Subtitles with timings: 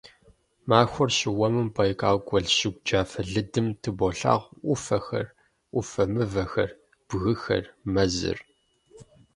[0.69, 5.27] Махуэр щыуэмым Байкал гуэл щыгу джафэ лыдым тыболъагъуэ Ӏуфэхэр,
[5.71, 6.69] Ӏуфэ мывэхэр,
[7.07, 8.37] бгыхэр, мэзыр.